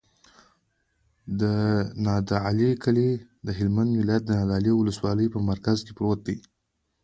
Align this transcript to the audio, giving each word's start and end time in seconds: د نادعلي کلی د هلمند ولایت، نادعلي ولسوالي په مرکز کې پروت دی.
د 1.41 1.43
نادعلي 2.05 2.71
کلی 2.83 3.11
د 3.45 3.47
هلمند 3.57 3.91
ولایت، 4.01 4.23
نادعلي 4.33 4.71
ولسوالي 4.75 5.27
په 5.33 5.39
مرکز 5.49 5.77
کې 5.85 5.91
پروت 5.97 6.19
دی. 6.27 6.37